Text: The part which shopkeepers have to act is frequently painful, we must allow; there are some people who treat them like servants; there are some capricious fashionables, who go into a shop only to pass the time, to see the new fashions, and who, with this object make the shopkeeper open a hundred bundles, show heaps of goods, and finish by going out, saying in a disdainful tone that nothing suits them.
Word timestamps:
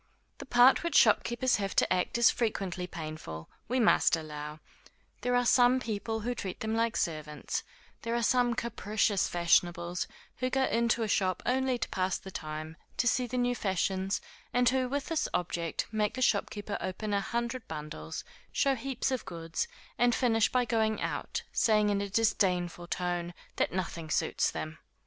The 0.39 0.47
part 0.47 0.81
which 0.83 0.97
shopkeepers 0.97 1.57
have 1.57 1.75
to 1.75 1.93
act 1.93 2.17
is 2.17 2.31
frequently 2.31 2.87
painful, 2.87 3.51
we 3.67 3.79
must 3.79 4.15
allow; 4.15 4.59
there 5.21 5.35
are 5.35 5.45
some 5.45 5.79
people 5.79 6.21
who 6.21 6.33
treat 6.33 6.61
them 6.61 6.73
like 6.73 6.97
servants; 6.97 7.61
there 8.01 8.15
are 8.15 8.23
some 8.23 8.55
capricious 8.55 9.27
fashionables, 9.27 10.07
who 10.37 10.49
go 10.49 10.63
into 10.63 11.03
a 11.03 11.07
shop 11.07 11.43
only 11.45 11.77
to 11.77 11.87
pass 11.89 12.17
the 12.17 12.31
time, 12.31 12.77
to 12.97 13.07
see 13.07 13.27
the 13.27 13.37
new 13.37 13.53
fashions, 13.53 14.21
and 14.51 14.69
who, 14.69 14.89
with 14.89 15.05
this 15.05 15.29
object 15.35 15.85
make 15.91 16.15
the 16.15 16.23
shopkeeper 16.23 16.79
open 16.81 17.13
a 17.13 17.21
hundred 17.21 17.67
bundles, 17.67 18.23
show 18.51 18.73
heaps 18.73 19.11
of 19.11 19.23
goods, 19.23 19.67
and 19.99 20.15
finish 20.15 20.51
by 20.51 20.65
going 20.65 20.99
out, 20.99 21.43
saying 21.51 21.91
in 21.91 22.01
a 22.01 22.09
disdainful 22.09 22.87
tone 22.87 23.35
that 23.57 23.71
nothing 23.71 24.09
suits 24.09 24.49
them. 24.49 24.79